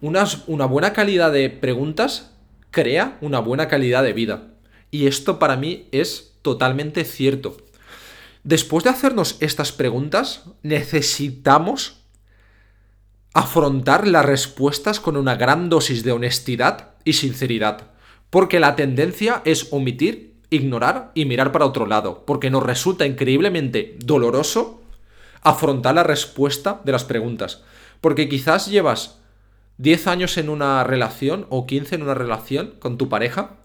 una 0.01 0.67
buena 0.67 0.93
calidad 0.93 1.33
de 1.33 1.51
preguntas 1.51 2.33
crea 2.71 3.19
una 3.21 3.41
buena 3.41 3.69
calidad 3.69 4.03
de 4.03 4.13
vida. 4.13 4.49
Y 4.91 5.07
esto 5.07 5.39
para 5.39 5.57
mí 5.57 5.89
es 5.93 6.35
totalmente 6.43 7.05
cierto. 7.05 7.57
Después 8.45 8.85
de 8.85 8.91
hacernos 8.91 9.37
estas 9.41 9.73
preguntas, 9.73 10.45
necesitamos 10.63 12.01
afrontar 13.35 14.09
las 14.09 14.25
respuestas 14.25 15.01
con 15.01 15.17
una 15.17 15.37
gran 15.37 15.69
dosis 15.69 16.03
de 16.03 16.13
honestidad 16.13 16.95
y 17.05 17.13
sinceridad. 17.13 17.91
Porque 18.31 18.61
la 18.61 18.77
tendencia 18.77 19.43
es 19.45 19.69
omitir, 19.73 20.28
ignorar 20.51 21.11
y 21.15 21.25
mirar 21.25 21.53
para 21.53 21.67
otro 21.67 21.87
lado. 21.87 22.25
Porque 22.27 22.51
nos 22.51 22.63
resulta 22.63 23.07
increíblemente 23.07 23.97
doloroso 24.05 24.83
afrontar 25.43 25.95
la 25.95 26.03
respuesta 26.03 26.81
de 26.85 26.93
las 26.93 27.05
preguntas. 27.05 27.63
Porque 28.01 28.29
quizás 28.29 28.69
llevas 28.69 29.19
10 29.79 30.07
años 30.09 30.39
en 30.39 30.49
una 30.49 30.83
relación 30.85 31.47
o 31.51 31.67
15 31.67 31.97
en 31.97 32.03
una 32.03 32.15
relación 32.15 32.75
con 32.79 32.99
tu 32.99 33.09
pareja 33.09 33.57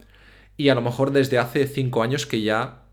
y 0.58 0.70
a 0.70 0.76
lo 0.76 0.82
mejor 0.82 1.12
desde 1.12 1.40
hace 1.40 1.68
5 1.68 2.04
años 2.04 2.26
que 2.26 2.42
ya 2.42 2.84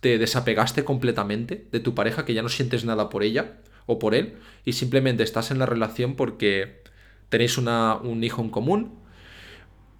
te 0.00 0.18
desapegaste 0.18 0.84
completamente 0.84 1.66
de 1.72 1.80
tu 1.80 1.94
pareja, 1.94 2.24
que 2.24 2.34
ya 2.34 2.42
no 2.42 2.48
sientes 2.48 2.84
nada 2.84 3.08
por 3.08 3.24
ella 3.24 3.56
o 3.86 3.98
por 3.98 4.14
él 4.14 4.36
y 4.64 4.74
simplemente 4.74 5.24
estás 5.24 5.50
en 5.50 5.58
la 5.58 5.66
relación 5.66 6.14
porque 6.14 6.82
tenéis 7.28 7.58
una, 7.58 7.96
un 7.96 8.22
hijo 8.22 8.42
en 8.42 8.50
común 8.50 9.00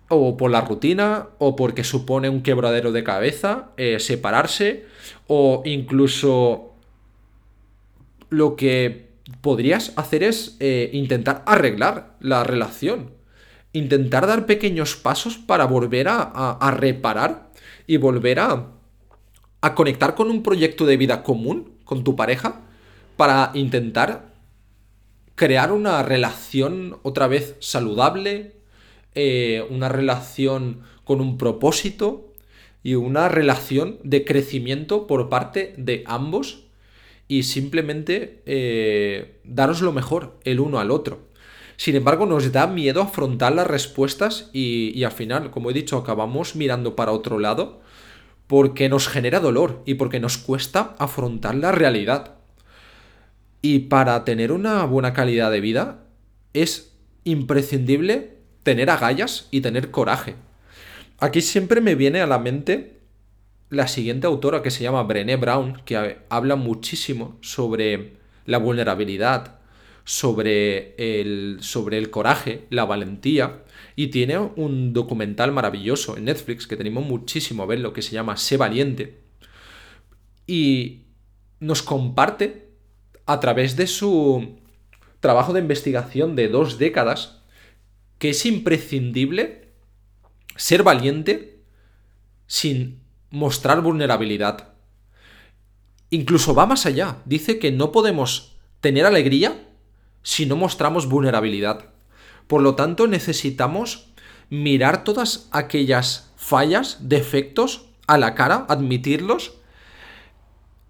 o 0.08 0.36
por 0.36 0.50
la 0.50 0.62
rutina 0.62 1.28
o 1.38 1.54
porque 1.54 1.84
supone 1.84 2.28
un 2.28 2.42
quebradero 2.42 2.92
de 2.92 3.04
cabeza, 3.04 3.70
eh, 3.76 4.00
separarse 4.00 4.86
o 5.26 5.62
incluso 5.64 6.74
lo 8.30 8.56
que 8.56 9.08
podrías 9.40 9.92
hacer 9.96 10.22
es 10.22 10.56
eh, 10.60 10.90
intentar 10.92 11.42
arreglar 11.46 12.16
la 12.20 12.44
relación. 12.44 13.12
Intentar 13.72 14.26
dar 14.26 14.46
pequeños 14.46 14.96
pasos 14.96 15.36
para 15.36 15.66
volver 15.66 16.08
a, 16.08 16.74
reparar 16.74 17.50
y 17.86 17.98
volver 17.98 18.40
a, 18.40 18.72
a 19.60 19.74
conectar 19.74 20.14
con 20.14 20.30
un 20.30 20.42
proyecto 20.42 20.86
de 20.86 20.96
vida 20.96 21.22
común 21.22 21.74
con 21.84 22.02
tu 22.02 22.16
pareja 22.16 22.62
para 23.18 23.50
intentar 23.54 24.32
crear 25.34 25.70
una 25.70 26.02
relación 26.02 26.98
otra 27.02 27.28
vez 27.28 27.56
saludable, 27.60 28.57
eh, 29.20 29.66
una 29.68 29.88
relación 29.88 30.82
con 31.02 31.20
un 31.20 31.38
propósito 31.38 32.32
y 32.84 32.94
una 32.94 33.28
relación 33.28 33.98
de 34.04 34.24
crecimiento 34.24 35.08
por 35.08 35.28
parte 35.28 35.74
de 35.76 36.04
ambos 36.06 36.66
y 37.26 37.42
simplemente 37.42 38.44
eh, 38.46 39.40
daros 39.42 39.80
lo 39.80 39.90
mejor 39.92 40.38
el 40.44 40.60
uno 40.60 40.78
al 40.78 40.92
otro. 40.92 41.26
Sin 41.76 41.96
embargo, 41.96 42.26
nos 42.26 42.52
da 42.52 42.68
miedo 42.68 43.02
afrontar 43.02 43.56
las 43.56 43.66
respuestas 43.66 44.50
y, 44.52 44.92
y 44.94 45.02
al 45.02 45.10
final, 45.10 45.50
como 45.50 45.72
he 45.72 45.74
dicho, 45.74 45.96
acabamos 45.96 46.54
mirando 46.54 46.94
para 46.94 47.10
otro 47.10 47.40
lado 47.40 47.80
porque 48.46 48.88
nos 48.88 49.08
genera 49.08 49.40
dolor 49.40 49.82
y 49.84 49.94
porque 49.94 50.20
nos 50.20 50.38
cuesta 50.38 50.94
afrontar 51.00 51.56
la 51.56 51.72
realidad. 51.72 52.36
Y 53.62 53.80
para 53.80 54.24
tener 54.24 54.52
una 54.52 54.84
buena 54.84 55.12
calidad 55.12 55.50
de 55.50 55.60
vida 55.60 56.04
es 56.52 56.96
imprescindible 57.24 58.37
tener 58.68 58.90
agallas 58.90 59.48
y 59.50 59.62
tener 59.62 59.90
coraje. 59.90 60.34
Aquí 61.20 61.40
siempre 61.40 61.80
me 61.80 61.94
viene 61.94 62.20
a 62.20 62.26
la 62.26 62.38
mente 62.38 63.00
la 63.70 63.88
siguiente 63.88 64.26
autora 64.26 64.60
que 64.60 64.70
se 64.70 64.82
llama 64.82 65.02
Brené 65.04 65.36
Brown, 65.36 65.80
que 65.86 66.18
habla 66.28 66.54
muchísimo 66.54 67.38
sobre 67.40 68.18
la 68.44 68.58
vulnerabilidad, 68.58 69.60
sobre 70.04 70.94
el, 70.98 71.56
sobre 71.62 71.96
el 71.96 72.10
coraje, 72.10 72.66
la 72.68 72.84
valentía, 72.84 73.62
y 73.96 74.08
tiene 74.08 74.36
un 74.36 74.92
documental 74.92 75.50
maravilloso 75.50 76.18
en 76.18 76.26
Netflix 76.26 76.66
que 76.66 76.76
tenemos 76.76 77.06
muchísimo 77.06 77.62
a 77.62 77.66
verlo, 77.66 77.94
que 77.94 78.02
se 78.02 78.12
llama 78.12 78.36
Sé 78.36 78.58
valiente, 78.58 79.22
y 80.46 81.04
nos 81.58 81.82
comparte 81.82 82.68
a 83.24 83.40
través 83.40 83.76
de 83.76 83.86
su 83.86 84.58
trabajo 85.20 85.54
de 85.54 85.60
investigación 85.60 86.36
de 86.36 86.48
dos 86.48 86.76
décadas 86.76 87.37
que 88.18 88.30
es 88.30 88.46
imprescindible 88.46 89.68
ser 90.56 90.82
valiente 90.82 91.60
sin 92.46 93.00
mostrar 93.30 93.80
vulnerabilidad. 93.80 94.72
Incluso 96.10 96.54
va 96.54 96.66
más 96.66 96.86
allá. 96.86 97.18
Dice 97.24 97.58
que 97.58 97.70
no 97.70 97.92
podemos 97.92 98.56
tener 98.80 99.06
alegría 99.06 99.68
si 100.22 100.46
no 100.46 100.56
mostramos 100.56 101.08
vulnerabilidad. 101.08 101.90
Por 102.46 102.62
lo 102.62 102.74
tanto, 102.74 103.06
necesitamos 103.06 104.08
mirar 104.50 105.04
todas 105.04 105.48
aquellas 105.52 106.32
fallas, 106.36 106.98
defectos 107.08 107.86
a 108.06 108.16
la 108.16 108.34
cara, 108.34 108.64
admitirlos 108.68 109.52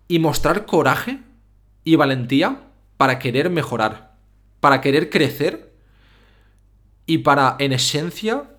y 0.06 0.20
mostrar 0.20 0.66
coraje 0.66 1.18
y 1.84 1.96
valentía 1.96 2.62
para 2.96 3.18
querer 3.18 3.50
mejorar, 3.50 4.14
para 4.60 4.80
querer 4.80 5.10
crecer 5.10 5.67
y 7.08 7.18
para, 7.18 7.56
en 7.58 7.72
esencia, 7.72 8.50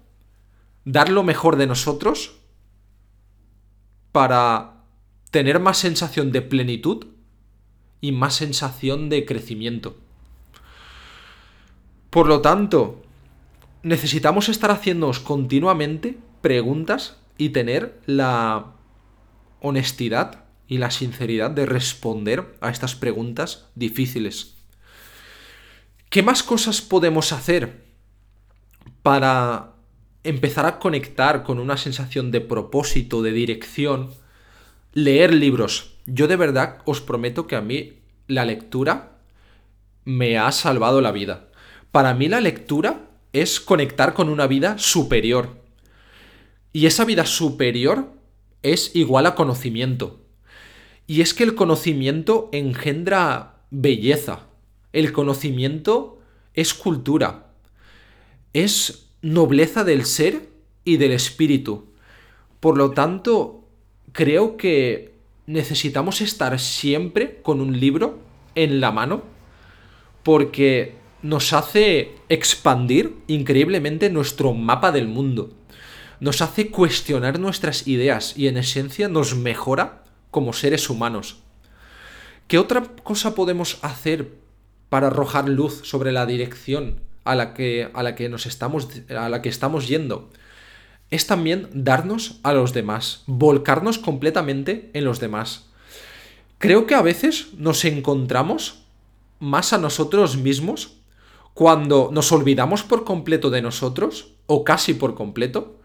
dar 0.84 1.10
lo 1.10 1.22
mejor 1.22 1.56
de 1.56 1.68
nosotros 1.68 2.39
para 4.12 4.86
tener 5.29 5.60
más 5.60 5.77
sensación 5.77 6.32
de 6.32 6.41
plenitud 6.41 7.06
y 8.01 8.12
más 8.12 8.34
sensación 8.34 9.08
de 9.08 9.24
crecimiento. 9.24 9.98
Por 12.10 12.25
lo 12.25 12.41
tanto, 12.41 13.03
necesitamos 13.84 14.50
estar 14.50 14.72
haciéndonos 14.72 15.20
continuamente 15.20 16.18
preguntas 16.41 17.18
y 17.38 17.50
tener 17.50 18.01
la 18.08 18.74
honestidad 19.62 20.46
y 20.68 20.79
la 20.79 20.89
sinceridad 20.89 21.51
de 21.51 21.68
responder 21.68 22.58
a 22.62 22.72
estas 22.72 22.96
preguntas 22.96 23.70
difíciles. 23.75 24.56
¿Qué 26.10 26.24
más 26.24 26.41
cosas 26.41 26.82
podemos 26.82 27.32
hacer 27.32 27.88
para 29.03 29.74
empezar 30.24 30.65
a 30.65 30.79
conectar 30.79 31.44
con 31.44 31.60
una 31.60 31.77
sensación 31.77 32.32
de 32.32 32.41
propósito, 32.41 33.22
de 33.22 33.32
dirección, 33.32 34.12
leer 34.94 35.34
libros. 35.34 35.96
Yo 36.06 36.27
de 36.27 36.36
verdad 36.36 36.79
os 36.86 37.01
prometo 37.01 37.48
que 37.48 37.56
a 37.56 37.62
mí 37.62 38.00
la 38.27 38.46
lectura 38.46 39.20
me 40.06 40.38
ha 40.38 40.51
salvado 40.51 41.01
la 41.01 41.12
vida. 41.12 41.48
Para 41.91 42.13
mí 42.13 42.27
la 42.27 42.41
lectura 42.41 43.10
es 43.34 43.60
conectar 43.60 44.13
con 44.13 44.29
una 44.29 44.48
vida 44.48 44.77
superior. 44.77 45.58
Y 46.74 46.86
esa 46.86 47.06
vida 47.06 47.25
superior 47.25 48.12
es 48.62 48.96
igual 48.96 49.25
a 49.25 49.36
conocimiento. 49.36 50.20
Y 51.08 51.22
es 51.22 51.34
que 51.34 51.44
el 51.44 51.56
conocimiento 51.56 52.50
engendra 52.51 53.63
belleza. 53.72 54.48
El 54.94 55.12
conocimiento 55.12 56.20
es 56.53 56.74
cultura. 56.74 57.49
Es 58.53 59.10
nobleza 59.22 59.84
del 59.84 60.06
ser 60.06 60.50
y 60.84 60.98
del 60.98 61.12
espíritu. 61.12 61.88
Por 62.60 62.77
lo 62.77 62.91
tanto, 62.91 63.68
creo 64.12 64.58
que 64.58 65.13
necesitamos 65.46 66.22
estar 66.22 66.60
siempre 66.60 67.41
con 67.41 67.62
un 67.62 67.79
libro 67.79 68.20
en 68.56 68.79
la 68.79 68.91
mano 68.91 69.24
porque 70.24 70.96
nos 71.22 71.53
hace 71.53 72.15
expandir 72.29 73.15
increíblemente 73.27 74.10
nuestro 74.10 74.53
mapa 74.53 74.91
del 74.91 75.08
mundo. 75.08 75.51
Nos 76.20 76.41
hace 76.41 76.70
cuestionar 76.70 77.39
nuestras 77.39 77.88
ideas 77.88 78.38
y 78.38 78.48
en 78.48 78.58
esencia 78.58 79.08
nos 79.08 79.36
mejora 79.36 80.03
como 80.32 80.53
seres 80.53 80.89
humanos. 80.89 81.39
¿Qué 82.48 82.58
otra 82.58 82.84
cosa 83.03 83.36
podemos 83.36 83.79
hacer 83.84 84.34
para 84.89 85.08
arrojar 85.08 85.48
luz 85.48 85.82
sobre 85.84 86.12
la 86.12 86.25
dirección 86.25 87.01
a 87.29 87.36
la 87.36 87.53
que, 87.53 87.89
a 87.93 88.01
la 88.01 88.15
que 88.15 88.27
nos 88.27 88.45
estamos, 88.45 88.88
a 89.09 89.29
la 89.29 89.41
que 89.41 89.50
estamos 89.50 89.88
yendo. 89.88 90.29
Es 91.12 91.27
también 91.27 91.69
darnos 91.74 92.39
a 92.43 92.53
los 92.53 92.74
demás, 92.74 93.24
volcarnos 93.27 94.00
completamente 94.00 94.89
en 94.93 95.05
los 95.05 95.19
demás. 95.19 95.69
Creo 96.57 96.88
que 96.88 96.95
a 96.95 97.01
veces 97.01 97.53
nos 97.57 97.86
encontramos 97.86 98.83
más 99.39 99.74
a 99.74 99.77
nosotros 99.77 100.38
mismos 100.38 100.98
cuando 101.53 102.09
nos 102.12 102.31
olvidamos 102.31 102.83
por 102.83 103.03
completo 103.03 103.50
de 103.50 103.62
nosotros, 103.62 104.33
o 104.45 104.63
casi 104.63 104.93
por 104.93 105.13
completo, 105.13 105.79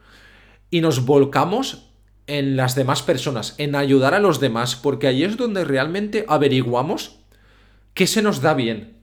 y 0.71 0.81
nos 0.81 1.05
volcamos 1.05 1.91
en 2.27 2.57
las 2.57 2.75
demás 2.75 3.03
personas, 3.03 3.55
en 3.59 3.75
ayudar 3.75 4.15
a 4.15 4.21
los 4.21 4.41
demás, 4.41 4.77
porque 4.77 5.09
ahí 5.09 5.25
es 5.25 5.37
donde 5.37 5.65
realmente 5.65 6.25
averiguamos 6.29 7.19
qué 7.93 8.07
se 8.07 8.23
nos 8.23 8.41
da 8.41 8.55
bien, 8.55 8.94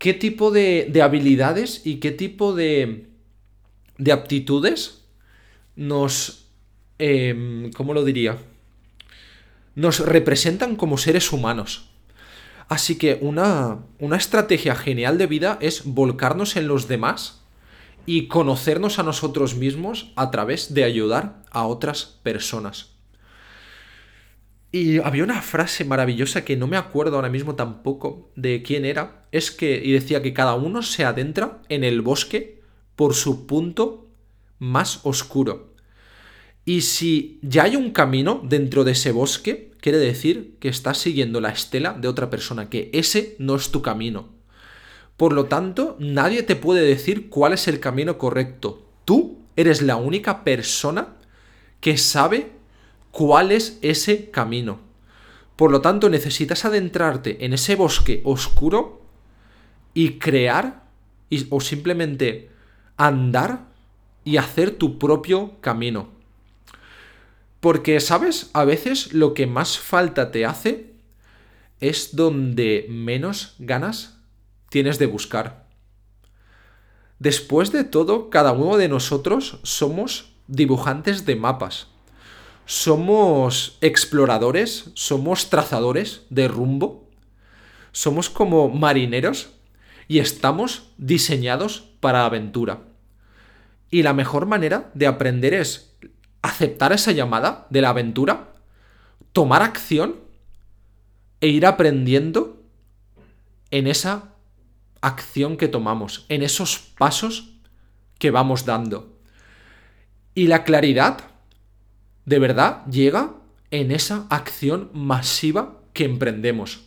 qué 0.00 0.14
tipo 0.14 0.50
de, 0.50 1.00
habilidades 1.04 1.82
y 1.84 1.96
qué 1.96 2.10
tipo 2.10 2.54
de, 2.54 3.06
de 3.98 4.12
aptitudes 4.12 5.04
nos... 5.76 6.48
Em, 6.98 7.70
¿Cómo 7.72 7.94
lo 7.94 8.04
diría? 8.04 8.38
Nos 9.74 10.00
representan 10.00 10.76
como 10.76 10.98
seres 10.98 11.32
humanos. 11.32 11.90
Así 12.68 12.96
que 12.96 13.18
una, 13.20 13.80
una 13.98 14.16
estrategia 14.16 14.74
genial 14.74 15.18
de 15.18 15.26
vida 15.26 15.58
es 15.60 15.84
volcarnos 15.84 16.56
en 16.56 16.66
los 16.66 16.88
demás 16.88 17.42
y 18.06 18.26
conocernos 18.26 18.98
a 18.98 19.02
nosotros 19.02 19.54
mismos 19.54 20.12
a 20.16 20.30
través 20.30 20.72
de 20.72 20.84
ayudar 20.84 21.42
a 21.50 21.66
otras 21.66 22.18
personas. 22.22 22.99
Y 24.72 24.98
había 24.98 25.24
una 25.24 25.42
frase 25.42 25.84
maravillosa 25.84 26.44
que 26.44 26.56
no 26.56 26.68
me 26.68 26.76
acuerdo 26.76 27.16
ahora 27.16 27.28
mismo 27.28 27.56
tampoco 27.56 28.30
de 28.36 28.62
quién 28.62 28.84
era, 28.84 29.26
es 29.32 29.50
que 29.50 29.80
y 29.84 29.92
decía 29.92 30.22
que 30.22 30.32
cada 30.32 30.54
uno 30.54 30.82
se 30.82 31.04
adentra 31.04 31.60
en 31.68 31.82
el 31.82 32.02
bosque 32.02 32.60
por 32.94 33.14
su 33.14 33.46
punto 33.46 34.08
más 34.58 35.00
oscuro. 35.02 35.74
Y 36.64 36.82
si 36.82 37.40
ya 37.42 37.64
hay 37.64 37.74
un 37.74 37.90
camino 37.90 38.42
dentro 38.44 38.84
de 38.84 38.92
ese 38.92 39.10
bosque, 39.10 39.72
quiere 39.80 39.98
decir 39.98 40.56
que 40.60 40.68
estás 40.68 40.98
siguiendo 40.98 41.40
la 41.40 41.48
estela 41.50 41.94
de 41.94 42.06
otra 42.06 42.30
persona, 42.30 42.68
que 42.68 42.90
ese 42.92 43.34
no 43.38 43.56
es 43.56 43.70
tu 43.70 43.82
camino. 43.82 44.28
Por 45.16 45.32
lo 45.32 45.46
tanto, 45.46 45.96
nadie 45.98 46.42
te 46.44 46.56
puede 46.56 46.82
decir 46.82 47.28
cuál 47.28 47.54
es 47.54 47.66
el 47.66 47.80
camino 47.80 48.18
correcto. 48.18 48.86
Tú 49.04 49.38
eres 49.56 49.82
la 49.82 49.96
única 49.96 50.44
persona 50.44 51.16
que 51.80 51.96
sabe 51.96 52.52
cuál 53.10 53.52
es 53.52 53.78
ese 53.82 54.30
camino. 54.30 54.80
Por 55.56 55.70
lo 55.70 55.80
tanto, 55.80 56.08
necesitas 56.08 56.64
adentrarte 56.64 57.44
en 57.44 57.52
ese 57.52 57.76
bosque 57.76 58.22
oscuro 58.24 59.02
y 59.92 60.18
crear 60.18 60.84
o 61.50 61.60
simplemente 61.60 62.50
andar 62.96 63.66
y 64.24 64.36
hacer 64.36 64.72
tu 64.72 64.98
propio 64.98 65.60
camino. 65.60 66.08
Porque, 67.60 68.00
¿sabes? 68.00 68.50
A 68.54 68.64
veces 68.64 69.12
lo 69.12 69.34
que 69.34 69.46
más 69.46 69.78
falta 69.78 70.30
te 70.30 70.46
hace 70.46 70.94
es 71.80 72.16
donde 72.16 72.86
menos 72.88 73.54
ganas 73.58 74.18
tienes 74.70 74.98
de 74.98 75.06
buscar. 75.06 75.66
Después 77.18 77.70
de 77.70 77.84
todo, 77.84 78.30
cada 78.30 78.52
uno 78.52 78.78
de 78.78 78.88
nosotros 78.88 79.60
somos 79.62 80.32
dibujantes 80.46 81.26
de 81.26 81.36
mapas 81.36 81.88
somos 82.70 83.78
exploradores, 83.80 84.92
somos 84.94 85.50
trazadores 85.50 86.22
de 86.30 86.46
rumbo, 86.46 87.10
somos 87.90 88.30
como 88.30 88.68
marineros 88.68 89.50
y 90.06 90.20
estamos 90.20 90.92
diseñados 90.96 91.90
para 91.98 92.24
aventura. 92.24 92.82
Y 93.90 94.04
la 94.04 94.12
mejor 94.12 94.46
manera 94.46 94.88
de 94.94 95.08
aprender 95.08 95.52
es 95.52 95.96
aceptar 96.42 96.92
esa 96.92 97.10
llamada 97.10 97.66
de 97.70 97.80
la 97.80 97.88
aventura, 97.88 98.52
tomar 99.32 99.62
acción 99.62 100.14
e 101.40 101.48
ir 101.48 101.66
aprendiendo 101.66 102.62
en 103.72 103.88
esa 103.88 104.32
acción 105.00 105.56
que 105.56 105.66
tomamos, 105.66 106.24
en 106.28 106.44
esos 106.44 106.78
pasos 106.96 107.52
que 108.20 108.30
vamos 108.30 108.64
dando. 108.64 109.18
Y 110.36 110.46
la 110.46 110.62
claridad 110.62 111.29
de 112.24 112.38
verdad 112.38 112.84
llega 112.86 113.34
en 113.70 113.92
esa 113.92 114.26
acción 114.30 114.90
masiva 114.92 115.80
que 115.92 116.04
emprendemos. 116.04 116.80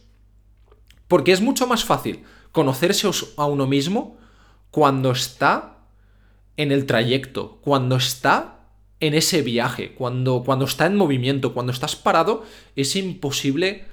Porque 1.07 1.31
es 1.31 1.41
mucho 1.41 1.67
más 1.67 1.85
fácil 1.85 2.23
conocerse 2.51 3.09
a 3.37 3.45
uno 3.45 3.67
mismo 3.67 4.17
cuando 4.71 5.11
está 5.11 5.77
en 6.57 6.71
el 6.71 6.85
trayecto, 6.85 7.59
cuando 7.61 7.95
está 7.95 8.59
en 8.99 9.13
ese 9.13 9.41
viaje, 9.41 9.93
cuando, 9.95 10.43
cuando 10.45 10.65
está 10.65 10.85
en 10.85 10.95
movimiento, 10.95 11.53
cuando 11.53 11.71
estás 11.71 11.95
parado, 11.95 12.43
es 12.75 12.95
imposible 12.95 13.85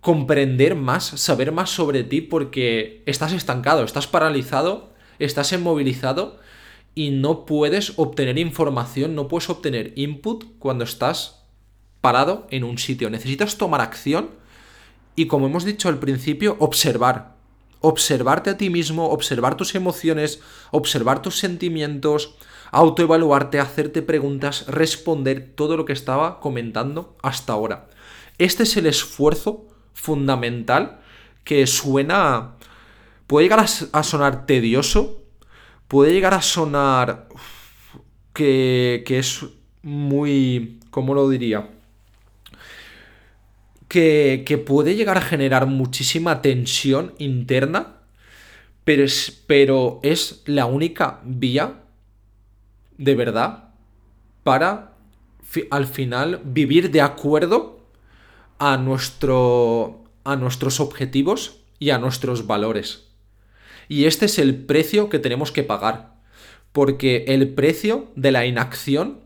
comprender 0.00 0.76
más, 0.76 1.04
saber 1.04 1.52
más 1.52 1.70
sobre 1.70 2.04
ti 2.04 2.22
porque 2.22 3.02
estás 3.06 3.32
estancado, 3.32 3.84
estás 3.84 4.06
paralizado, 4.06 4.90
estás 5.18 5.52
inmovilizado 5.52 6.38
y 7.00 7.12
no 7.12 7.46
puedes 7.46 7.94
obtener 7.96 8.36
información, 8.38 9.14
no 9.14 9.26
puedes 9.26 9.48
obtener 9.48 9.94
input 9.96 10.44
cuando 10.58 10.84
estás 10.84 11.46
parado 12.02 12.46
en 12.50 12.62
un 12.62 12.76
sitio. 12.76 13.08
Necesitas 13.08 13.56
tomar 13.56 13.80
acción 13.80 14.28
y, 15.16 15.24
como 15.26 15.46
hemos 15.46 15.64
dicho 15.64 15.88
al 15.88 15.98
principio, 15.98 16.56
observar. 16.58 17.36
Observarte 17.80 18.50
a 18.50 18.58
ti 18.58 18.68
mismo, 18.68 19.08
observar 19.08 19.56
tus 19.56 19.74
emociones, 19.74 20.42
observar 20.72 21.22
tus 21.22 21.38
sentimientos, 21.38 22.34
autoevaluarte, 22.70 23.60
hacerte 23.60 24.02
preguntas, 24.02 24.66
responder 24.66 25.54
todo 25.54 25.78
lo 25.78 25.86
que 25.86 25.94
estaba 25.94 26.38
comentando 26.38 27.16
hasta 27.22 27.54
ahora. 27.54 27.88
Este 28.36 28.64
es 28.64 28.76
el 28.76 28.84
esfuerzo 28.84 29.64
fundamental 29.94 31.00
que 31.44 31.66
suena... 31.66 32.56
puede 33.26 33.46
llegar 33.46 33.64
a 33.92 34.02
sonar 34.02 34.44
tedioso, 34.44 35.19
puede 35.90 36.12
llegar 36.12 36.34
a 36.34 36.40
sonar 36.40 37.26
que, 38.32 39.02
es 39.08 39.44
muy... 39.82 40.78
¿Cómo 40.90 41.14
lo 41.14 41.28
diría? 41.28 41.68
Que, 43.88 44.44
que, 44.46 44.56
puede 44.56 44.94
llegar 44.94 45.18
a 45.18 45.20
generar 45.20 45.66
muchísima 45.66 46.42
tensión 46.42 47.12
interna, 47.18 47.96
pero 48.84 49.02
es, 49.02 49.42
pero 49.48 49.98
es 50.04 50.44
la 50.46 50.66
única 50.66 51.20
vía 51.24 51.80
de 52.96 53.16
verdad 53.16 53.70
para 54.44 54.92
al 55.72 55.86
final 55.86 56.40
vivir 56.44 56.92
de 56.92 57.00
acuerdo 57.00 57.80
a, 58.60 58.76
nuestro, 58.76 60.04
a 60.22 60.36
nuestros 60.36 60.78
objetivos 60.78 61.56
y 61.80 61.90
a 61.90 61.98
nuestros 61.98 62.46
valores. 62.46 63.09
Y 63.90 64.04
este 64.04 64.26
es 64.26 64.38
el 64.38 64.54
precio 64.54 65.08
que 65.08 65.18
tenemos 65.18 65.50
que 65.50 65.64
pagar. 65.64 66.14
Porque 66.70 67.24
el 67.26 67.54
precio 67.54 68.12
de 68.14 68.30
la 68.30 68.46
inacción 68.46 69.18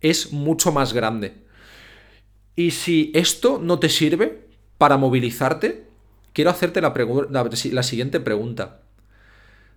es 0.00 0.32
mucho 0.32 0.72
más 0.72 0.94
grande. 0.94 1.44
Y 2.56 2.70
si 2.70 3.12
esto 3.14 3.60
no 3.62 3.78
te 3.78 3.90
sirve 3.90 4.48
para 4.78 4.96
movilizarte, 4.96 5.84
quiero 6.32 6.48
hacerte 6.50 6.80
la, 6.80 7.82
siguiente 7.82 8.18
pregunta. 8.18 8.80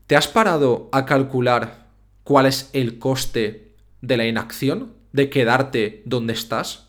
¿Te 0.08 0.16
has 0.16 0.30
parado 0.30 0.88
a 0.94 1.06
calcular 1.06 1.90
cuál 2.24 2.46
es 2.46 2.70
el 2.72 3.00
coste 3.00 3.76
de 4.00 4.16
la 4.16 4.26
inacción? 4.26 4.94
¿De 5.12 5.30
quedarte 5.30 6.04
donde 6.06 6.32
estás? 6.32 6.88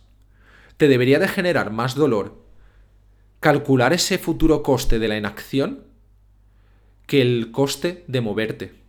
¿Te 0.77 0.87
debería 0.87 1.19
de 1.19 1.27
generar 1.27 1.73
más 1.73 1.97
dolor 1.97 2.41
calcular 3.41 3.93
ese 3.93 4.19
futuro 4.19 4.63
coste 4.63 5.01
de 5.01 5.09
la 5.09 5.17
inacción 5.17 5.91
que 7.07 7.21
el 7.21 7.51
coste 7.51 8.05
de 8.07 8.21
moverte. 8.21 8.83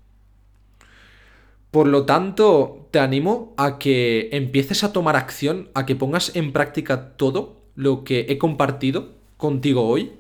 Por 1.71 1.88
lo 1.88 2.06
tanto, 2.06 2.88
te 2.91 2.99
animo 2.99 3.54
a 3.58 3.80
que 3.80 4.30
empieces 4.32 4.84
a 4.84 4.93
tomar 4.93 5.15
acción, 5.15 5.69
a 5.73 5.86
que 5.86 5.95
pongas 5.95 6.36
en 6.36 6.54
práctica 6.54 7.17
todo 7.17 7.63
lo 7.76 8.04
que 8.04 8.28
he 8.30 8.38
compartido 8.38 9.13
contigo 9.38 9.88
hoy, 9.88 10.12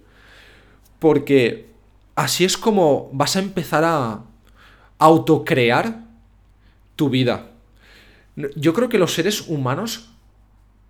porque 0.97 1.67
así 2.15 2.43
es 2.43 2.57
como 2.57 3.09
vas 3.13 3.35
a 3.35 3.39
empezar 3.39 3.83
a 3.83 4.23
autocrear 4.97 6.05
tu 6.95 7.09
vida. 7.09 7.51
Yo 8.55 8.73
creo 8.73 8.89
que 8.89 8.97
los 8.97 9.13
seres 9.13 9.47
humanos 9.47 10.09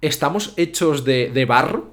estamos 0.01 0.53
hechos 0.55 1.03
de, 1.03 1.29
de 1.29 1.45
barro 1.45 1.92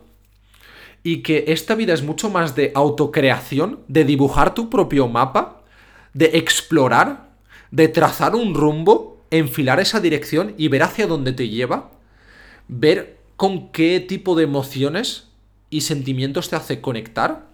y 1.02 1.22
que 1.22 1.44
esta 1.48 1.74
vida 1.74 1.94
es 1.94 2.02
mucho 2.02 2.30
más 2.30 2.54
de 2.54 2.72
autocreación, 2.74 3.80
de 3.88 4.04
dibujar 4.04 4.54
tu 4.54 4.68
propio 4.68 5.08
mapa, 5.08 5.62
de 6.12 6.26
explorar, 6.34 7.30
de 7.70 7.88
trazar 7.88 8.34
un 8.34 8.54
rumbo, 8.54 9.22
enfilar 9.30 9.80
esa 9.80 10.00
dirección 10.00 10.54
y 10.58 10.68
ver 10.68 10.82
hacia 10.82 11.06
dónde 11.06 11.32
te 11.32 11.48
lleva, 11.48 11.90
ver 12.68 13.18
con 13.36 13.70
qué 13.72 14.00
tipo 14.00 14.34
de 14.34 14.44
emociones 14.44 15.28
y 15.70 15.82
sentimientos 15.82 16.50
te 16.50 16.56
hace 16.56 16.80
conectar 16.80 17.48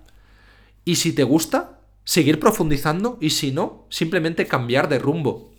y 0.85 0.96
si 0.96 1.12
te 1.12 1.24
gusta, 1.24 1.80
seguir 2.04 2.40
profundizando 2.40 3.18
y 3.20 3.30
si 3.30 3.52
no, 3.52 3.85
simplemente 3.90 4.46
cambiar 4.46 4.88
de 4.88 4.98
rumbo. 4.98 5.50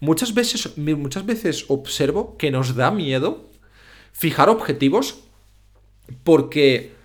Muchas 0.00 0.34
veces, 0.34 0.76
muchas 0.76 1.24
veces 1.24 1.64
observo 1.68 2.36
que 2.36 2.50
nos 2.50 2.74
da 2.74 2.90
miedo 2.90 3.48
fijar 4.12 4.48
objetivos 4.48 5.20
porque 6.22 6.95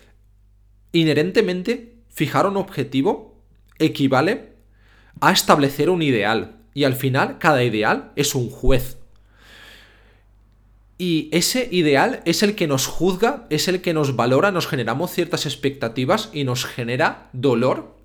Inherentemente, 0.91 1.95
fijar 2.09 2.45
un 2.45 2.57
objetivo 2.57 3.35
equivale 3.79 4.53
a 5.19 5.31
establecer 5.31 5.89
un 5.89 6.01
ideal. 6.01 6.57
Y 6.73 6.83
al 6.83 6.95
final, 6.95 7.37
cada 7.39 7.63
ideal 7.63 8.11
es 8.15 8.35
un 8.35 8.49
juez. 8.49 8.97
Y 10.97 11.29
ese 11.31 11.67
ideal 11.71 12.21
es 12.25 12.43
el 12.43 12.53
que 12.55 12.67
nos 12.67 12.85
juzga, 12.85 13.47
es 13.49 13.67
el 13.67 13.81
que 13.81 13.93
nos 13.93 14.15
valora, 14.15 14.51
nos 14.51 14.67
generamos 14.67 15.11
ciertas 15.11 15.47
expectativas 15.47 16.29
y 16.31 16.43
nos 16.43 16.65
genera 16.65 17.29
dolor 17.33 17.97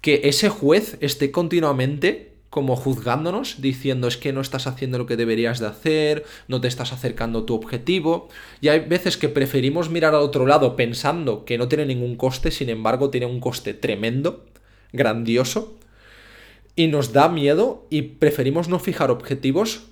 que 0.00 0.22
ese 0.24 0.48
juez 0.48 0.96
esté 1.00 1.30
continuamente 1.30 2.27
como 2.50 2.76
juzgándonos, 2.76 3.60
diciendo 3.60 4.08
es 4.08 4.16
que 4.16 4.32
no 4.32 4.40
estás 4.40 4.66
haciendo 4.66 4.98
lo 4.98 5.06
que 5.06 5.16
deberías 5.16 5.58
de 5.58 5.66
hacer, 5.66 6.24
no 6.48 6.60
te 6.60 6.68
estás 6.68 6.92
acercando 6.92 7.40
a 7.40 7.46
tu 7.46 7.54
objetivo. 7.54 8.28
Y 8.60 8.68
hay 8.68 8.80
veces 8.80 9.16
que 9.16 9.28
preferimos 9.28 9.90
mirar 9.90 10.14
al 10.14 10.22
otro 10.22 10.46
lado 10.46 10.74
pensando 10.76 11.44
que 11.44 11.58
no 11.58 11.68
tiene 11.68 11.86
ningún 11.86 12.16
coste, 12.16 12.50
sin 12.50 12.70
embargo 12.70 13.10
tiene 13.10 13.26
un 13.26 13.40
coste 13.40 13.74
tremendo, 13.74 14.46
grandioso, 14.92 15.76
y 16.74 16.86
nos 16.86 17.12
da 17.12 17.28
miedo 17.28 17.86
y 17.90 18.02
preferimos 18.02 18.68
no 18.68 18.78
fijar 18.78 19.10
objetivos 19.10 19.86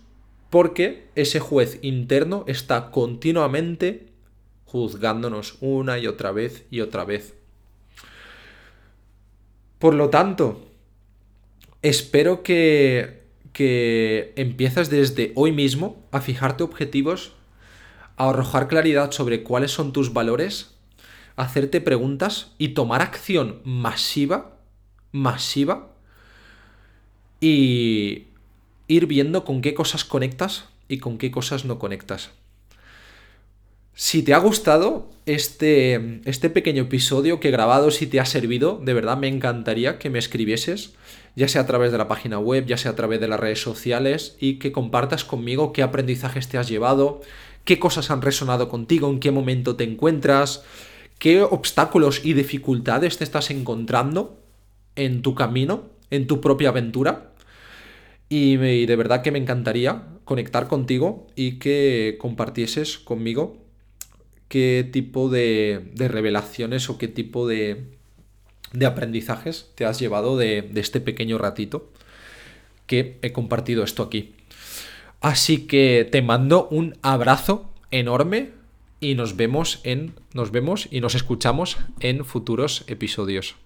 porque 0.50 1.08
ese 1.14 1.40
juez 1.40 1.78
interno 1.82 2.44
está 2.46 2.90
continuamente 2.90 4.06
juzgándonos 4.64 5.58
una 5.60 5.98
y 5.98 6.06
otra 6.06 6.32
vez 6.32 6.64
y 6.70 6.80
otra 6.80 7.04
vez. 7.04 7.34
Por 9.78 9.94
lo 9.94 10.08
tanto, 10.10 10.66
espero 11.88 12.42
que, 12.42 13.22
que 13.52 14.32
empieces 14.36 14.90
desde 14.90 15.32
hoy 15.34 15.52
mismo 15.52 16.04
a 16.10 16.20
fijarte 16.20 16.64
objetivos, 16.64 17.32
a 18.16 18.30
arrojar 18.30 18.68
claridad 18.68 19.12
sobre 19.12 19.42
cuáles 19.42 19.70
son 19.70 19.92
tus 19.92 20.12
valores, 20.12 20.74
hacerte 21.36 21.80
preguntas 21.80 22.52
y 22.58 22.68
tomar 22.68 23.02
acción 23.02 23.60
masiva, 23.64 24.56
masiva, 25.12 25.92
y 27.40 28.28
ir 28.88 29.06
viendo 29.06 29.44
con 29.44 29.60
qué 29.60 29.74
cosas 29.74 30.04
conectas 30.04 30.64
y 30.88 30.98
con 30.98 31.18
qué 31.18 31.30
cosas 31.30 31.64
no 31.64 31.78
conectas. 31.78 32.30
Si 33.94 34.22
te 34.22 34.34
ha 34.34 34.38
gustado 34.38 35.10
este, 35.24 36.20
este 36.26 36.50
pequeño 36.50 36.82
episodio 36.82 37.40
que 37.40 37.48
he 37.48 37.50
grabado, 37.50 37.90
si 37.90 38.06
te 38.06 38.20
ha 38.20 38.26
servido, 38.26 38.80
de 38.84 38.92
verdad 38.92 39.16
me 39.16 39.28
encantaría 39.28 39.98
que 39.98 40.10
me 40.10 40.18
escribieses, 40.18 40.92
ya 41.36 41.46
sea 41.48 41.60
a 41.60 41.66
través 41.66 41.92
de 41.92 41.98
la 41.98 42.08
página 42.08 42.38
web, 42.38 42.66
ya 42.66 42.78
sea 42.78 42.92
a 42.92 42.96
través 42.96 43.20
de 43.20 43.28
las 43.28 43.38
redes 43.38 43.60
sociales, 43.60 44.36
y 44.40 44.58
que 44.58 44.72
compartas 44.72 45.24
conmigo 45.24 45.72
qué 45.72 45.82
aprendizajes 45.82 46.48
te 46.48 46.58
has 46.58 46.68
llevado, 46.68 47.20
qué 47.64 47.78
cosas 47.78 48.10
han 48.10 48.22
resonado 48.22 48.68
contigo, 48.68 49.10
en 49.10 49.20
qué 49.20 49.30
momento 49.30 49.76
te 49.76 49.84
encuentras, 49.84 50.64
qué 51.18 51.42
obstáculos 51.42 52.24
y 52.24 52.32
dificultades 52.32 53.18
te 53.18 53.24
estás 53.24 53.50
encontrando 53.50 54.40
en 54.96 55.22
tu 55.22 55.34
camino, 55.34 55.90
en 56.10 56.26
tu 56.26 56.40
propia 56.40 56.70
aventura. 56.70 57.32
Y, 58.28 58.56
de 58.56 58.96
verdad 58.96 59.22
que 59.22 59.30
me 59.30 59.38
encantaría 59.38 60.04
conectar 60.24 60.66
contigo 60.66 61.28
y 61.36 61.58
que 61.58 62.16
compartieses 62.18 62.98
conmigo 62.98 63.58
qué 64.48 64.88
tipo 64.90 65.28
de, 65.28 65.92
revelaciones 65.96 66.90
o 66.90 66.98
qué 66.98 67.08
tipo 67.08 67.46
de, 68.72 68.86
aprendizajes 68.86 69.70
te 69.74 69.84
has 69.84 69.98
llevado 69.98 70.36
de, 70.36 70.62
de 70.62 70.80
este 70.80 71.00
pequeño 71.00 71.38
ratito 71.38 71.90
que 72.86 73.18
he 73.22 73.32
compartido 73.32 73.82
esto 73.82 74.02
aquí. 74.02 74.34
Así 75.20 75.66
que 75.66 76.08
te 76.10 76.22
mando 76.22 76.68
un 76.68 76.96
abrazo 77.02 77.70
enorme 77.90 78.50
y 79.00 79.14
nos 79.14 79.36
vemos 79.36 79.80
en 79.84 80.14
nos 80.34 80.50
vemos 80.50 80.88
y 80.90 81.00
nos 81.00 81.14
escuchamos 81.14 81.78
en 82.00 82.24
futuros 82.24 82.84
episodios. 82.86 83.56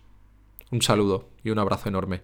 Un 0.71 0.83
saludo 0.83 1.29
y 1.45 1.51
un 1.51 1.59
abrazo 1.59 1.89
enorme. 1.89 2.23